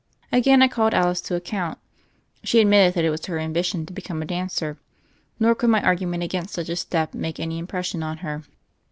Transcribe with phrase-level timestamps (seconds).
[0.31, 1.77] Again I called Alice to account.
[2.43, 4.79] She admitted that it was her ambition to become a dancer;
[5.39, 8.41] nor could my argument against such a step make any impression on her.